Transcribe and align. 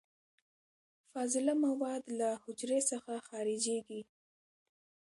فاضله 1.11 1.53
مواد 1.65 2.03
له 2.19 2.29
حجرې 2.43 2.79
څخه 2.91 3.13
خارجیږي. 3.27 4.01